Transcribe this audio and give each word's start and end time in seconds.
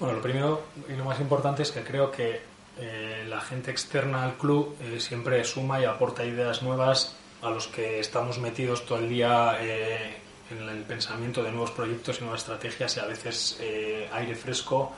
Bueno, 0.00 0.14
lo 0.14 0.22
primero 0.22 0.62
y 0.88 0.94
lo 0.94 1.04
más 1.04 1.20
importante 1.20 1.62
es 1.62 1.72
que 1.72 1.82
creo 1.82 2.10
que 2.10 2.40
eh, 2.78 3.26
la 3.28 3.38
gente 3.42 3.70
externa 3.70 4.24
al 4.24 4.38
club 4.38 4.74
eh, 4.80 4.98
siempre 4.98 5.44
suma 5.44 5.78
y 5.78 5.84
aporta 5.84 6.24
ideas 6.24 6.62
nuevas 6.62 7.16
a 7.42 7.50
los 7.50 7.68
que 7.68 8.00
estamos 8.00 8.38
metidos 8.38 8.86
todo 8.86 8.96
el 8.96 9.10
día 9.10 9.58
eh, 9.60 10.16
en 10.50 10.66
el 10.66 10.84
pensamiento 10.84 11.42
de 11.42 11.50
nuevos 11.50 11.72
proyectos 11.72 12.16
y 12.16 12.22
nuevas 12.22 12.40
estrategias 12.40 12.96
y 12.96 13.00
a 13.00 13.04
veces 13.04 13.60
aire 14.12 14.34
fresco 14.34 14.92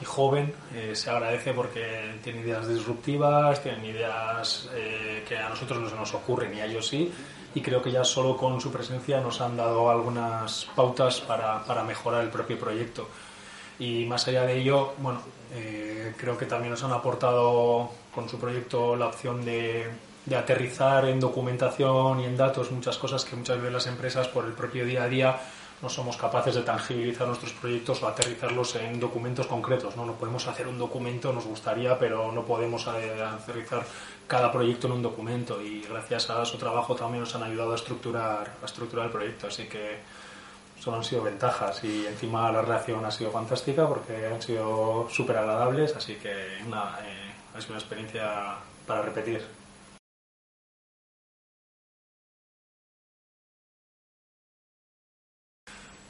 y 0.00 0.04
joven 0.04 0.54
se 0.92 1.10
agradece 1.10 1.54
porque 1.54 2.18
tienen 2.22 2.42
ideas 2.42 2.68
disruptivas, 2.68 3.62
tienen 3.62 3.84
ideas 3.84 4.68
que 5.26 5.36
a 5.36 5.48
nosotros 5.48 5.80
no 5.80 5.88
se 5.88 5.96
nos 5.96 6.14
ocurren 6.14 6.54
y 6.56 6.60
a 6.60 6.66
ellos 6.66 6.86
sí 6.86 7.12
y 7.54 7.60
creo 7.60 7.82
que 7.82 7.90
ya 7.90 8.04
solo 8.04 8.36
con 8.36 8.60
su 8.60 8.70
presencia 8.70 9.20
nos 9.20 9.40
han 9.40 9.56
dado 9.56 9.90
algunas 9.90 10.68
pautas 10.76 11.20
para, 11.20 11.64
para 11.64 11.82
mejorar 11.82 12.22
el 12.22 12.30
propio 12.30 12.58
proyecto. 12.58 13.08
Y 13.82 14.06
más 14.06 14.28
allá 14.28 14.46
de 14.46 14.60
ello, 14.60 14.92
bueno, 14.98 15.20
eh, 15.52 16.14
creo 16.16 16.38
que 16.38 16.46
también 16.46 16.70
nos 16.70 16.84
han 16.84 16.92
aportado 16.92 17.90
con 18.14 18.28
su 18.28 18.38
proyecto 18.38 18.94
la 18.94 19.08
opción 19.08 19.44
de, 19.44 19.90
de, 20.24 20.36
aterrizar 20.36 21.04
en 21.06 21.18
documentación 21.18 22.20
y 22.20 22.26
en 22.26 22.36
datos 22.36 22.70
muchas 22.70 22.96
cosas 22.96 23.24
que 23.24 23.34
muchas 23.34 23.56
veces 23.56 23.72
las 23.72 23.86
empresas 23.88 24.28
por 24.28 24.44
el 24.44 24.52
propio 24.52 24.86
día 24.86 25.02
a 25.02 25.08
día 25.08 25.36
no 25.82 25.88
somos 25.88 26.16
capaces 26.16 26.54
de 26.54 26.62
tangibilizar 26.62 27.26
nuestros 27.26 27.54
proyectos 27.54 28.00
o 28.04 28.06
aterrizarlos 28.06 28.76
en 28.76 29.00
documentos 29.00 29.48
concretos. 29.48 29.96
No, 29.96 30.06
no 30.06 30.12
podemos 30.12 30.46
hacer 30.46 30.68
un 30.68 30.78
documento, 30.78 31.32
nos 31.32 31.44
gustaría, 31.44 31.98
pero 31.98 32.30
no 32.30 32.44
podemos 32.44 32.86
aterrizar 32.86 33.84
cada 34.28 34.52
proyecto 34.52 34.86
en 34.86 34.92
un 34.92 35.02
documento 35.02 35.60
y 35.60 35.82
gracias 35.90 36.30
a 36.30 36.44
su 36.44 36.56
trabajo 36.56 36.94
también 36.94 37.24
nos 37.24 37.34
han 37.34 37.42
ayudado 37.42 37.72
a 37.72 37.74
estructurar, 37.74 38.52
a 38.62 38.64
estructurar 38.64 39.06
el 39.06 39.12
proyecto. 39.12 39.48
Así 39.48 39.64
que 39.64 39.98
solo 40.82 40.96
han 40.96 41.04
sido 41.04 41.22
ventajas 41.22 41.84
y 41.84 42.06
encima 42.06 42.50
la 42.50 42.60
reacción 42.62 43.04
ha 43.04 43.10
sido 43.12 43.30
fantástica 43.30 43.86
porque 43.86 44.26
han 44.26 44.42
sido 44.42 45.08
súper 45.08 45.36
agradables, 45.36 45.94
así 45.94 46.16
que 46.16 46.34
nada, 46.68 46.98
eh, 47.04 47.62
una 47.68 47.78
experiencia 47.78 48.56
para 48.84 49.02
repetir. 49.02 49.46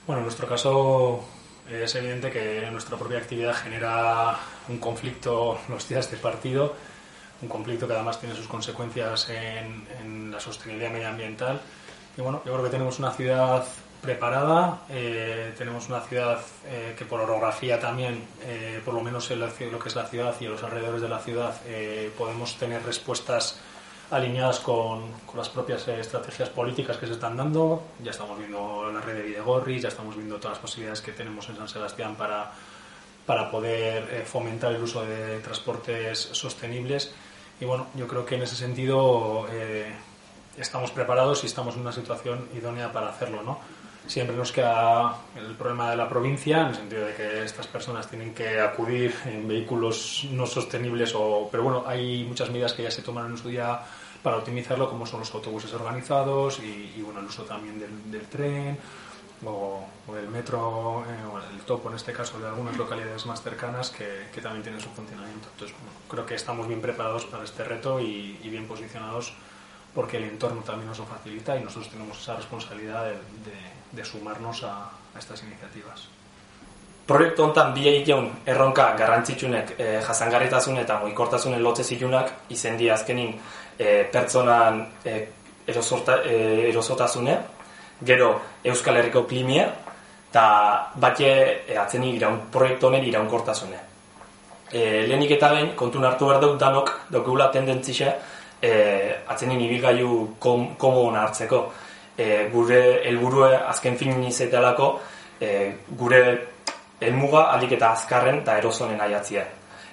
Bueno, 0.07 0.21
en 0.21 0.25
nuestro 0.25 0.49
caso 0.49 1.23
es 1.71 1.95
evidente 1.95 2.31
que 2.31 2.67
nuestra 2.71 2.97
propia 2.97 3.19
actividad 3.19 3.55
genera 3.55 4.39
un 4.69 4.79
conflicto 4.79 5.59
los 5.69 5.87
días 5.87 6.11
de 6.11 6.17
partido, 6.17 6.75
un 7.43 7.49
conflicto 7.49 7.87
que 7.87 7.93
además 7.93 8.19
tiene 8.19 8.35
sus 8.35 8.49
consecuencias 8.49 9.29
en, 9.29 9.87
en 10.01 10.31
la 10.31 10.41
sostenibilidad 10.41 10.93
medioambiental. 10.93 11.61
Y 12.17 12.23
bueno, 12.23 12.41
yo 12.47 12.53
creo 12.53 12.65
que 12.65 12.71
tenemos 12.71 12.99
una 12.99 13.13
ciudad 13.13 13.65
preparada. 14.03 14.81
Eh, 14.91 15.55
tenemos 15.57 15.89
una 15.89 16.01
ciudad 16.01 16.41
eh, 16.67 16.95
que 16.99 17.05
por 17.05 17.21
orografía 17.21 17.79
también, 17.79 18.25
eh, 18.43 18.83
por 18.85 18.95
lo 18.95 19.01
menos 19.01 19.31
en 19.31 19.41
lo 19.41 19.49
que 19.55 19.89
es 19.89 19.97
la 19.97 20.07
ciudad 20.07 20.35
y 20.41 20.47
los 20.47 20.63
alrededores 20.63 21.01
de 21.01 21.09
la 21.09 21.21
ciudad, 21.21 21.55
podemos 22.19 22.57
tener 22.57 22.85
respuestas 22.85 23.61
alineadas 24.11 24.59
con, 24.61 25.11
con, 25.25 25.39
las 25.39 25.49
propias 25.49 25.87
estrategias 25.89 26.51
políticas 26.51 26.99
que 26.99 27.07
se 27.07 27.13
están 27.13 27.37
dando. 27.37 27.83
Ya 28.03 28.11
estamos 28.11 28.39
viendo 28.39 28.91
la 28.93 29.01
red 29.01 29.15
de 29.15 29.23
Videgorri, 29.23 29.81
ya 29.81 29.89
estamos 29.89 30.17
viendo 30.17 30.37
todas 30.37 30.57
las 30.57 30.59
posibilidades 30.59 31.01
que 31.01 31.13
tenemos 31.13 31.49
en 31.49 31.57
San 31.57 31.69
Sebastián 31.69 32.17
para, 32.17 32.51
para 33.25 33.51
poder 33.51 34.27
fomentar 34.27 34.73
el 34.73 34.83
uso 34.83 35.05
de 35.07 35.39
transportes 35.39 36.19
sostenibles. 36.33 37.15
Y 37.61 37.65
bueno, 37.65 37.87
yo 37.95 38.09
creo 38.09 38.27
que 38.27 38.35
en 38.35 38.43
ese 38.43 38.57
sentido 38.57 39.47
estamos 40.59 40.91
preparados 40.91 41.45
y 41.45 41.47
estamos 41.47 41.77
en 41.77 41.83
una 41.83 41.93
situación 41.93 42.49
idónea 42.55 42.93
para 42.93 43.09
hacerlo, 43.09 43.43
¿no? 43.43 43.61
Siempre 44.07 44.37
nos 44.37 44.51
queda 44.51 45.17
el 45.37 45.55
problema 45.55 45.91
de 45.91 45.97
la 45.97 46.09
provincia, 46.09 46.63
en 46.63 46.67
el 46.69 46.75
sentido 46.75 47.07
de 47.07 47.15
que 47.15 47.45
estas 47.45 47.69
personas 47.69 48.09
tienen 48.09 48.35
que 48.35 48.61
acudir 48.61 49.15
en 49.27 49.47
vehículos 49.47 50.27
no 50.33 50.45
sostenibles, 50.45 51.15
o, 51.15 51.49
pero 51.51 51.63
bueno, 51.63 51.85
hay 51.87 52.25
muchas 52.25 52.51
medidas 52.51 52.73
que 52.73 52.83
ya 52.83 52.91
se 52.91 53.03
toman 53.03 53.31
en 53.31 53.39
su 53.39 53.49
día 53.49 53.81
para 54.23 54.37
optimizarlo, 54.37 54.89
como 54.89 55.07
son 55.07 55.21
los 55.21 55.33
autobuses 55.35 55.73
organizados 55.73 56.59
y, 56.61 57.01
bueno, 57.03 57.21
el 57.21 57.27
uso 57.27 57.45
también 57.45 57.79
del, 57.79 58.27
tren 58.27 58.77
o, 59.45 59.85
el 60.17 60.29
metro, 60.29 61.05
eh, 61.09 61.27
o 61.33 61.39
el 61.39 61.61
topo 61.65 61.89
en 61.89 61.97
este 61.97 62.13
caso 62.13 62.39
de 62.39 62.49
algunas 62.49 62.77
localidades 62.77 63.25
más 63.27 63.41
cercanas 63.41 63.91
que, 63.91 64.41
también 64.41 64.63
tienen 64.63 64.81
su 64.81 64.89
funcionamiento. 64.91 65.49
Entonces, 65.53 65.77
bueno, 65.79 65.93
creo 66.09 66.27
que 66.27 66.35
estamos 66.35 66.67
bien 66.67 66.81
preparados 66.81 67.25
para 67.27 67.45
este 67.45 67.63
reto 67.65 68.01
y 68.01 68.37
bien 68.43 68.67
posicionados 68.67 69.33
porque 69.95 70.17
el 70.17 70.25
entorno 70.25 70.63
también 70.63 70.89
nos 70.89 70.99
lo 70.99 71.07
facilita 71.07 71.57
y 71.57 71.63
nosotros 71.63 71.91
tenemos 71.91 72.19
esa 72.21 72.37
responsabilidad 72.37 73.05
de, 73.05 73.17
de, 73.93 74.05
sumarnos 74.05 74.65
a, 74.65 74.91
a 75.15 75.19
estas 75.19 75.43
iniciativas. 75.43 76.09
Proiektu 77.07 77.43
hontan 77.43 77.73
bi 77.75 77.89
egin 77.91 78.29
erronka 78.47 78.93
garrantzitsunek 78.97 79.75
e, 79.75 79.87
jasangarritasun 80.07 80.79
eta 80.81 81.01
goikortasunen 81.03 81.63
lotze 81.63 81.85
zilunak 81.85 82.31
izen 82.55 82.79
di 82.79 82.89
azkenin 82.89 83.35
e, 83.77 84.05
pertsonan 84.13 84.87
e, 85.05 85.17
erosota, 85.67 86.21
e, 86.23 86.69
erosotasune, 86.71 87.39
gero 88.01 88.41
Euskal 88.65 88.97
Herriko 88.97 89.27
klimia, 89.27 89.67
eta 90.31 90.45
batxe 90.95 91.33
e, 91.67 91.77
atzeni 91.77 92.15
iraun, 92.17 92.47
proiektu 92.55 92.87
honen 92.87 93.05
iraunkortasune. 93.05 93.83
E, 94.71 95.03
lehenik 95.09 95.35
eta 95.37 95.51
behin, 95.53 95.75
kontun 95.77 96.07
hartu 96.07 96.31
behar 96.31 96.41
dut 96.41 96.57
danok, 96.61 96.95
dokugula 97.11 97.51
tendentzixe, 97.53 98.15
e, 98.63 98.73
atzenin 99.27 99.61
ibilgailu 99.67 100.37
kom, 100.39 100.75
komon 100.79 101.17
hartzeko. 101.19 101.65
E, 102.17 102.49
gure 102.53 102.83
helburue 103.09 103.57
azken 103.57 103.97
fin 103.97 104.23
izaitelako 104.29 104.89
e, 105.41 105.49
gure 105.99 106.23
helmuga 107.03 107.49
alik 107.55 107.73
eta 107.79 107.93
azkarren 107.97 108.43
eta 108.43 108.59
erosonen 108.61 109.01
aiatzia. 109.01 109.47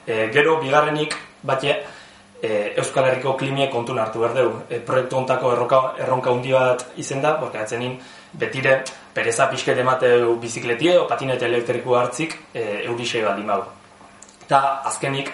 E, 0.06 0.28
gero, 0.34 0.60
bigarrenik, 0.62 1.16
batxe, 1.44 1.80
e, 2.42 2.74
Euskal 2.78 3.10
Herriko 3.10 3.36
klimie 3.38 3.70
kontu 3.72 3.98
hartu 3.98 4.22
behar 4.24 4.36
dugu. 4.36 4.62
E, 4.70 4.80
proiektu 4.86 5.18
ontako 5.18 5.54
erronka, 5.56 5.82
erronka 6.06 6.32
hundi 6.32 6.54
bat 6.54 6.86
izen 6.98 7.22
da, 7.22 7.36
porque 7.40 7.58
atzenin 7.58 7.98
betire 8.32 8.84
pereza 9.14 9.50
pixke 9.50 9.76
demateu 9.76 10.36
bizikletie 10.40 10.98
o 11.00 11.08
patinete 11.08 11.46
elektriko 11.46 11.98
hartzik 11.98 12.38
e, 12.54 12.84
eurisei 12.86 13.24
baldin 13.26 13.48
bau. 13.48 13.64
Eta 14.46 14.82
azkenik, 14.90 15.32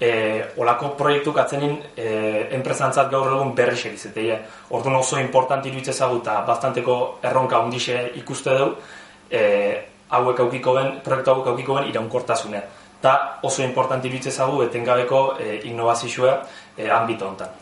e, 0.00 0.44
olako 0.56 0.88
proiektu 0.98 1.32
katzenin 1.32 1.76
e, 1.96 2.06
enpresantzat 2.56 3.10
gaur 3.10 3.30
egun 3.32 3.54
berri 3.54 3.76
segizeteia. 3.76 4.38
Orduan 4.70 4.96
oso 4.96 5.18
importanti 5.20 5.70
iruditzen 5.70 5.94
zagu 5.94 6.20
eta 6.22 6.40
bastanteko 6.46 7.18
erronka 7.22 7.60
ondixe 7.62 8.00
ikuste 8.20 8.56
dugu 8.58 8.76
e, 9.30 9.42
hauek 10.10 10.40
aukiko 10.46 10.74
ben, 10.78 10.96
proiektu 11.04 11.34
hauek 11.34 11.52
aukiko 11.54 11.80
ben 11.80 11.90
iraunkortasunea. 11.90 12.62
Ta 13.02 13.14
oso 13.42 13.62
importanti 13.62 14.08
iruditzen 14.08 14.32
zagu 14.32 14.62
etengabeko 14.62 15.26
e, 15.38 15.60
innovazioa 15.70 16.38
e, 16.76 16.90
ambito 16.90 17.28
honetan. 17.28 17.60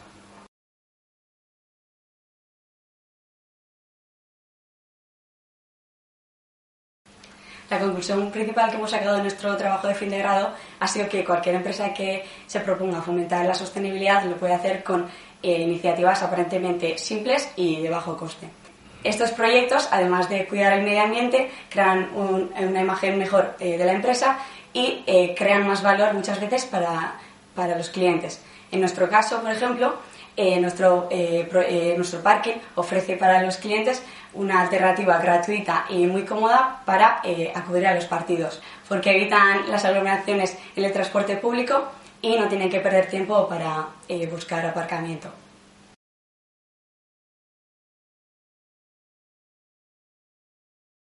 La 7.73 7.79
conclusión 7.79 8.31
principal 8.31 8.69
que 8.69 8.77
hemos 8.77 8.91
sacado 8.91 9.17
de 9.17 9.23
nuestro 9.23 9.57
trabajo 9.57 9.89
de 9.89 9.95
fin 9.95 10.11
de 10.11 10.19
grado 10.19 10.53
ha 10.79 10.87
sido 10.87 11.09
que 11.09 11.25
cualquier 11.25 11.55
empresa 11.55 11.95
que 11.95 12.23
se 12.47 12.61
proponga 12.61 13.01
fomentar 13.01 13.47
la 13.47 13.55
sostenibilidad 13.55 14.23
lo 14.25 14.37
puede 14.37 14.53
hacer 14.53 14.85
con 14.85 15.09
eh, 15.43 15.63
iniciativas 15.63 16.23
aparentemente 16.23 16.99
simples 16.99 17.49
y 17.57 17.81
de 17.81 17.89
bajo 17.89 18.15
coste. 18.15 18.47
Estos 19.03 19.31
proyectos, 19.31 19.89
además 19.91 20.29
de 20.29 20.47
cuidar 20.47 20.75
el 20.75 20.85
medio 20.85 21.01
ambiente, 21.01 21.51
crean 21.71 22.11
una 22.15 22.83
imagen 22.83 23.17
mejor 23.17 23.57
eh, 23.59 23.79
de 23.79 23.85
la 23.87 23.95
empresa 23.95 24.37
y 24.75 25.03
eh, 25.07 25.35
crean 25.35 25.67
más 25.67 25.83
valor 25.83 26.13
muchas 26.13 26.39
veces 26.43 26.67
para, 26.67 27.15
para 27.55 27.79
los 27.79 27.89
clientes. 27.89 28.43
En 28.71 28.81
nuestro 28.81 29.09
caso, 29.09 29.41
por 29.41 29.51
ejemplo, 29.51 29.95
eh, 30.37 30.59
nuestro, 30.61 31.09
eh, 31.11 31.47
eh, 31.69 31.95
nuestro 31.97 32.23
parque 32.23 32.61
ofrece 32.75 33.17
para 33.17 33.43
los 33.43 33.59
clientes 33.59 34.03
una 34.33 34.63
alternativa 34.63 35.19
gratuita 35.19 35.85
y 35.91 36.07
muy 36.07 36.23
cómoda 36.23 36.81
para 36.87 37.21
acudir 37.55 37.87
a 37.87 37.95
los 37.95 38.07
partidos, 38.07 38.63
porque 38.89 39.15
evitan 39.15 39.71
las 39.71 39.85
aglomeraciones 39.85 40.57
en 40.75 40.85
el 40.85 40.93
transporte 40.93 41.37
público 41.37 41.85
y 42.23 42.37
no 42.37 42.49
tienen 42.49 42.71
que 42.71 42.81
perder 42.81 43.09
tiempo 43.09 43.47
para 43.47 43.89
buscar 44.31 44.65
aparcamiento. 44.65 45.29